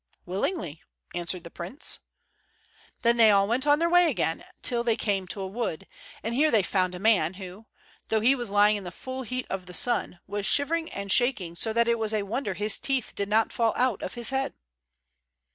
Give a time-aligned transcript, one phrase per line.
[0.25, 0.81] "Willingly,"
[1.13, 1.99] answered the prince.
[3.03, 5.85] Then they all went on their way again till they came to a wood,
[6.23, 7.67] and here they found a man who,
[8.07, 11.55] though he was lying in the full heat of the sun, was shivering and shaking
[11.55, 14.55] so that it was a wonder his teeth did not fall out of his head.